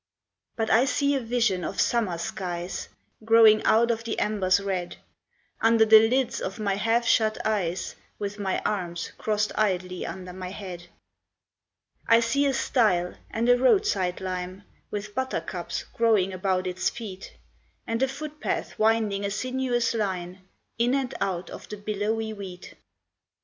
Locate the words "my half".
6.59-7.05